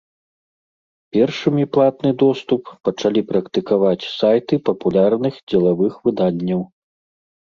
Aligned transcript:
Першымі 1.15 1.65
платны 1.75 2.11
доступ 2.23 2.63
пачалі 2.87 3.21
практыкаваць 3.31 4.07
сайты 4.19 4.55
папулярных 4.69 5.33
дзелавых 5.51 5.93
выданняў. 6.09 6.61